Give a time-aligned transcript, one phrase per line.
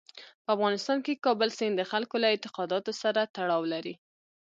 [0.43, 3.95] په افغانستان کې کابل سیند د خلکو له اعتقاداتو سره تړاو لري.